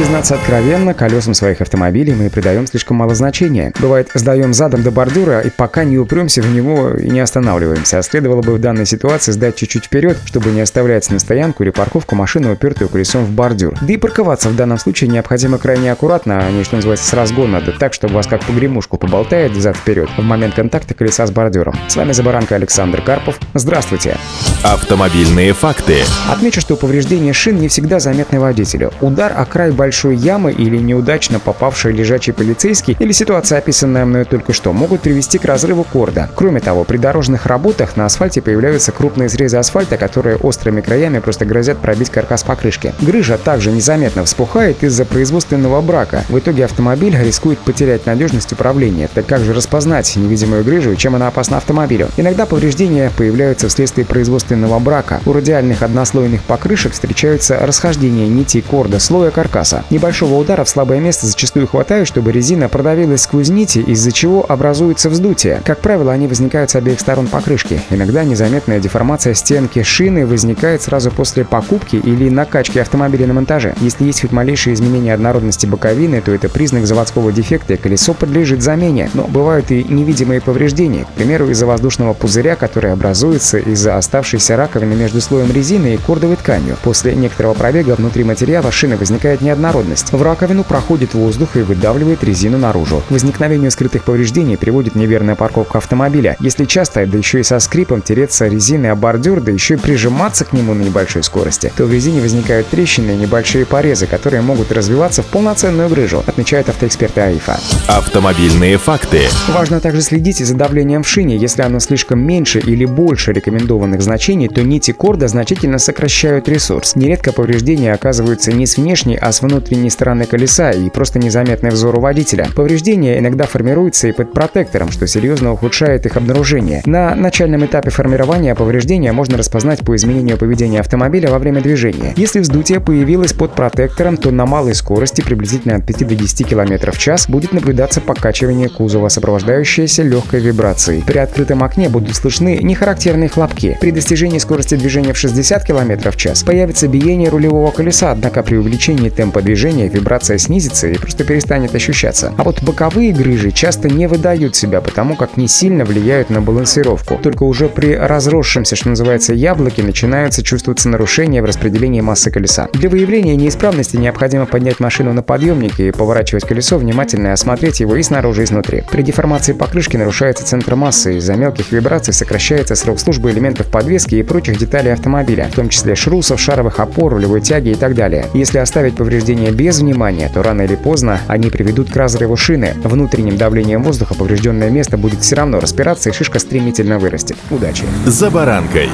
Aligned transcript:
Признаться 0.00 0.34
откровенно, 0.36 0.94
колесам 0.94 1.34
своих 1.34 1.60
автомобилей 1.60 2.14
мы 2.14 2.30
придаем 2.30 2.66
слишком 2.66 2.96
мало 2.96 3.14
значения. 3.14 3.70
Бывает, 3.80 4.08
сдаем 4.14 4.54
задом 4.54 4.82
до 4.82 4.90
бордюра 4.90 5.40
и 5.40 5.50
пока 5.50 5.84
не 5.84 5.98
упремся 5.98 6.40
в 6.40 6.50
него 6.50 6.92
и 6.92 7.10
не 7.10 7.20
останавливаемся. 7.20 7.98
А 7.98 8.02
следовало 8.02 8.40
бы 8.40 8.54
в 8.54 8.58
данной 8.58 8.86
ситуации 8.86 9.32
сдать 9.32 9.56
чуть-чуть 9.56 9.84
вперед, 9.84 10.16
чтобы 10.24 10.52
не 10.52 10.62
оставлять 10.62 11.10
на 11.10 11.18
стоянку 11.18 11.64
или 11.64 11.70
парковку 11.70 12.14
машину, 12.14 12.50
упертую 12.50 12.88
колесом 12.88 13.26
в 13.26 13.30
бордюр. 13.32 13.74
Да 13.82 13.92
и 13.92 13.98
парковаться 13.98 14.48
в 14.48 14.56
данном 14.56 14.78
случае 14.78 15.10
необходимо 15.10 15.58
крайне 15.58 15.92
аккуратно, 15.92 16.46
а 16.46 16.50
не, 16.50 16.64
что 16.64 16.76
называется, 16.76 17.06
с 17.06 17.12
разгона, 17.12 17.60
да 17.60 17.72
так, 17.72 17.92
чтобы 17.92 18.14
вас 18.14 18.26
как 18.26 18.42
погремушку 18.42 18.96
поболтает 18.96 19.54
зад 19.54 19.76
вперед 19.76 20.08
в 20.16 20.22
момент 20.22 20.54
контакта 20.54 20.94
колеса 20.94 21.26
с 21.26 21.30
бордюром. 21.30 21.74
С 21.88 21.96
вами 21.96 22.12
за 22.12 22.22
баранкой 22.22 22.56
Александр 22.56 23.02
Карпов. 23.02 23.38
Здравствуйте. 23.52 24.16
Автомобильные 24.62 25.54
факты. 25.54 26.02
Отмечу, 26.28 26.60
что 26.60 26.76
повреждение 26.76 27.32
шин 27.32 27.56
не 27.56 27.68
всегда 27.68 27.98
заметны 27.98 28.38
водителю. 28.38 28.92
Удар 29.00 29.32
о 29.34 29.46
край 29.46 29.70
большой 29.70 30.16
ямы 30.16 30.52
или 30.52 30.76
неудачно 30.76 31.40
попавший 31.40 31.94
лежачий 31.94 32.32
полицейский 32.32 32.94
или 32.98 33.12
ситуация, 33.12 33.56
описанная 33.56 34.04
мною 34.04 34.26
только 34.26 34.52
что, 34.52 34.74
могут 34.74 35.00
привести 35.00 35.38
к 35.38 35.46
разрыву 35.46 35.84
корда. 35.84 36.28
Кроме 36.34 36.60
того, 36.60 36.84
при 36.84 36.98
дорожных 36.98 37.46
работах 37.46 37.96
на 37.96 38.04
асфальте 38.04 38.42
появляются 38.42 38.92
крупные 38.92 39.30
срезы 39.30 39.56
асфальта, 39.56 39.96
которые 39.96 40.36
острыми 40.36 40.82
краями 40.82 41.20
просто 41.20 41.46
грозят 41.46 41.78
пробить 41.78 42.10
каркас 42.10 42.42
покрышки. 42.42 42.92
Грыжа 43.00 43.38
также 43.38 43.72
незаметно 43.72 44.26
вспухает 44.26 44.84
из-за 44.84 45.06
производственного 45.06 45.80
брака. 45.80 46.22
В 46.28 46.38
итоге 46.38 46.66
автомобиль 46.66 47.16
рискует 47.16 47.58
потерять 47.60 48.04
надежность 48.04 48.52
управления. 48.52 49.08
Так 49.14 49.24
как 49.24 49.42
же 49.42 49.54
распознать 49.54 50.14
невидимую 50.16 50.64
грыжу 50.64 50.92
и 50.92 50.98
чем 50.98 51.14
она 51.14 51.28
опасна 51.28 51.56
автомобилю? 51.56 52.08
Иногда 52.18 52.44
повреждения 52.44 53.10
появляются 53.16 53.70
вследствие 53.70 54.06
производственного 54.50 54.78
брака. 54.80 55.20
У 55.26 55.32
радиальных 55.32 55.82
однослойных 55.82 56.42
покрышек 56.42 56.92
встречаются 56.92 57.58
расхождения 57.60 58.26
нитей 58.26 58.62
корда 58.62 58.98
слоя 58.98 59.30
каркаса. 59.30 59.84
Небольшого 59.90 60.34
удара 60.34 60.64
в 60.64 60.68
слабое 60.68 61.00
место 61.00 61.26
зачастую 61.26 61.66
хватает, 61.66 62.06
чтобы 62.06 62.32
резина 62.32 62.68
продавилась 62.68 63.22
сквозь 63.22 63.48
нити, 63.48 63.78
из-за 63.78 64.12
чего 64.12 64.44
образуется 64.48 65.08
вздутие. 65.08 65.60
Как 65.64 65.80
правило, 65.80 66.12
они 66.12 66.26
возникают 66.26 66.70
с 66.70 66.76
обеих 66.76 67.00
сторон 67.00 67.26
покрышки. 67.28 67.80
Иногда 67.90 68.24
незаметная 68.24 68.80
деформация 68.80 69.34
стенки 69.34 69.82
шины 69.82 70.26
возникает 70.26 70.82
сразу 70.82 71.10
после 71.10 71.44
покупки 71.44 71.96
или 71.96 72.28
накачки 72.28 72.78
автомобиля 72.78 73.26
на 73.26 73.34
монтаже. 73.34 73.74
Если 73.80 74.04
есть 74.04 74.22
хоть 74.22 74.32
малейшие 74.32 74.74
изменения 74.74 75.14
однородности 75.14 75.66
боковины, 75.66 76.20
то 76.20 76.32
это 76.32 76.48
признак 76.48 76.86
заводского 76.86 77.32
дефекта, 77.32 77.74
и 77.74 77.76
колесо 77.76 78.14
подлежит 78.14 78.62
замене. 78.62 79.10
Но 79.14 79.24
бывают 79.24 79.70
и 79.70 79.84
невидимые 79.84 80.40
повреждения, 80.40 81.04
к 81.04 81.08
примеру, 81.08 81.48
из-за 81.50 81.66
воздушного 81.66 82.14
пузыря, 82.14 82.56
который 82.56 82.92
образуется 82.92 83.58
из-за 83.58 83.96
оставшейся 83.96 84.39
раковины 84.48 84.94
между 84.94 85.20
слоем 85.20 85.52
резины 85.52 85.94
и 85.94 85.96
кордовой 85.98 86.36
тканью. 86.36 86.78
После 86.82 87.14
некоторого 87.14 87.52
пробега 87.52 87.94
внутри 87.96 88.24
материала 88.24 88.72
шины 88.72 88.96
возникает 88.96 89.42
неоднородность. 89.42 90.12
В 90.12 90.22
раковину 90.22 90.64
проходит 90.64 91.12
воздух 91.12 91.56
и 91.56 91.60
выдавливает 91.60 92.24
резину 92.24 92.56
наружу. 92.56 93.02
К 93.08 93.10
возникновению 93.10 93.70
скрытых 93.70 94.04
повреждений 94.04 94.56
приводит 94.56 94.94
неверная 94.94 95.34
парковка 95.34 95.78
автомобиля. 95.78 96.36
Если 96.40 96.64
часто, 96.64 97.04
да 97.04 97.18
еще 97.18 97.40
и 97.40 97.42
со 97.42 97.58
скрипом 97.58 98.00
тереться 98.00 98.46
резины 98.46 98.86
о 98.86 98.94
бордюр, 98.94 99.40
да 99.40 99.52
еще 99.52 99.74
и 99.74 99.76
прижиматься 99.76 100.44
к 100.44 100.52
нему 100.52 100.72
на 100.72 100.82
небольшой 100.82 101.22
скорости, 101.22 101.70
то 101.76 101.84
в 101.84 101.92
резине 101.92 102.20
возникают 102.20 102.68
трещины 102.68 103.10
и 103.10 103.16
небольшие 103.16 103.66
порезы, 103.66 104.06
которые 104.06 104.42
могут 104.42 104.72
развиваться 104.72 105.22
в 105.22 105.26
полноценную 105.26 105.88
грыжу, 105.88 106.22
отмечают 106.26 106.68
автоэксперты 106.68 107.20
АИФа. 107.20 107.58
Автомобильные 107.88 108.78
факты. 108.78 109.22
Важно 109.48 109.80
также 109.80 110.02
следить 110.02 110.38
за 110.38 110.54
давлением 110.54 111.02
в 111.02 111.08
шине. 111.08 111.36
Если 111.36 111.62
оно 111.62 111.80
слишком 111.80 112.20
меньше 112.20 112.60
или 112.60 112.84
больше 112.84 113.32
рекомендованных 113.32 114.00
значений, 114.00 114.29
то 114.30 114.62
нити 114.62 114.92
корда 114.92 115.26
значительно 115.26 115.78
сокращают 115.78 116.48
ресурс. 116.48 116.94
Нередко 116.94 117.32
повреждения 117.32 117.92
оказываются 117.92 118.52
не 118.52 118.64
с 118.64 118.76
внешней, 118.76 119.16
а 119.16 119.32
с 119.32 119.42
внутренней 119.42 119.90
стороны 119.90 120.24
колеса 120.24 120.70
и 120.70 120.88
просто 120.88 121.18
незаметны 121.18 121.70
взору 121.70 122.00
водителя. 122.00 122.46
Повреждения 122.54 123.18
иногда 123.18 123.46
формируются 123.46 124.06
и 124.06 124.12
под 124.12 124.32
протектором, 124.32 124.92
что 124.92 125.08
серьезно 125.08 125.52
ухудшает 125.52 126.06
их 126.06 126.16
обнаружение. 126.16 126.82
На 126.86 127.16
начальном 127.16 127.64
этапе 127.64 127.90
формирования 127.90 128.54
повреждения 128.54 129.10
можно 129.10 129.36
распознать 129.36 129.80
по 129.80 129.96
изменению 129.96 130.38
поведения 130.38 130.78
автомобиля 130.78 131.30
во 131.30 131.40
время 131.40 131.60
движения. 131.60 132.14
Если 132.16 132.38
вздутие 132.38 132.78
появилось 132.78 133.32
под 133.32 133.54
протектором, 133.54 134.16
то 134.16 134.30
на 134.30 134.46
малой 134.46 134.76
скорости, 134.76 135.22
приблизительно 135.22 135.74
от 135.74 135.86
5 135.86 136.06
до 136.06 136.14
10 136.14 136.46
км 136.46 136.92
в 136.92 136.98
час, 136.98 137.28
будет 137.28 137.52
наблюдаться 137.52 138.00
покачивание 138.00 138.68
кузова, 138.68 139.08
сопровождающееся 139.08 140.04
легкой 140.04 140.40
вибрацией. 140.40 141.02
При 141.02 141.18
открытом 141.18 141.64
окне 141.64 141.88
будут 141.88 142.14
слышны 142.14 142.60
нехарактерные 142.62 143.28
хлопки. 143.28 143.76
При 143.80 143.90
достижении 143.90 144.19
скорости 144.28 144.74
движения 144.74 145.12
в 145.12 145.16
60 145.16 145.64
км 145.64 146.10
в 146.10 146.16
час 146.16 146.42
появится 146.42 146.88
биение 146.88 147.30
рулевого 147.30 147.70
колеса, 147.70 148.10
однако 148.10 148.42
при 148.42 148.56
увеличении 148.56 149.08
темпа 149.08 149.40
движения 149.40 149.88
вибрация 149.88 150.36
снизится 150.36 150.88
и 150.88 150.98
просто 150.98 151.24
перестанет 151.24 151.74
ощущаться. 151.74 152.34
А 152.36 152.42
вот 152.42 152.62
боковые 152.62 153.12
грыжи 153.12 153.50
часто 153.50 153.88
не 153.88 154.06
выдают 154.06 154.56
себя, 154.56 154.80
потому 154.80 155.16
как 155.16 155.36
не 155.36 155.48
сильно 155.48 155.84
влияют 155.84 156.28
на 156.28 156.42
балансировку. 156.42 157.18
Только 157.22 157.44
уже 157.44 157.68
при 157.68 157.94
разросшемся, 157.94 158.76
что 158.76 158.90
называется, 158.90 159.32
яблоке, 159.32 159.82
начинаются 159.82 160.42
чувствоваться 160.42 160.88
нарушения 160.88 161.40
в 161.40 161.46
распределении 161.46 162.00
массы 162.00 162.30
колеса. 162.30 162.68
Для 162.74 162.90
выявления 162.90 163.36
неисправности 163.36 163.96
необходимо 163.96 164.44
поднять 164.46 164.80
машину 164.80 165.12
на 165.12 165.22
подъемнике 165.22 165.88
и 165.88 165.92
поворачивать 165.92 166.44
колесо 166.44 166.76
внимательно 166.76 167.28
и 167.28 167.30
осмотреть 167.30 167.80
его 167.80 167.96
и 167.96 168.02
снаружи, 168.02 168.42
и 168.42 168.44
изнутри. 168.44 168.82
При 168.90 169.02
деформации 169.02 169.52
покрышки 169.52 169.96
нарушается 169.96 170.44
центр 170.44 170.74
массы, 170.74 171.16
из-за 171.16 171.34
мелких 171.34 171.72
вибраций 171.72 172.12
сокращается 172.12 172.74
срок 172.74 172.98
службы 172.98 173.30
элементов 173.30 173.68
подвески 174.10 174.14
и 174.14 174.22
прочих 174.22 174.58
деталей 174.58 174.92
автомобиля, 174.92 175.48
в 175.50 175.54
том 175.54 175.68
числе 175.68 175.94
шрусов, 175.94 176.40
шаровых 176.40 176.80
опор, 176.80 177.12
рулевой 177.12 177.40
тяги 177.40 177.70
и 177.70 177.74
так 177.74 177.94
далее. 177.94 178.26
Если 178.34 178.58
оставить 178.58 178.96
повреждения 178.96 179.50
без 179.50 179.80
внимания, 179.80 180.30
то 180.32 180.42
рано 180.42 180.62
или 180.62 180.76
поздно 180.76 181.20
они 181.28 181.50
приведут 181.50 181.90
к 181.90 181.96
разрыву 181.96 182.36
шины. 182.36 182.74
Внутренним 182.84 183.36
давлением 183.36 183.82
воздуха 183.82 184.14
поврежденное 184.14 184.70
место 184.70 184.96
будет 184.96 185.20
все 185.20 185.36
равно 185.36 185.60
распираться 185.60 186.10
и 186.10 186.12
шишка 186.12 186.38
стремительно 186.38 186.98
вырастет. 186.98 187.36
Удачи! 187.50 187.84
«За 188.06 188.30
баранкой». 188.30 188.88